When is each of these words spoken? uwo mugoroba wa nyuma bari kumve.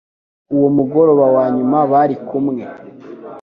uwo 0.55 0.67
mugoroba 0.75 1.25
wa 1.35 1.45
nyuma 1.55 1.77
bari 1.91 2.15
kumve. 2.27 2.65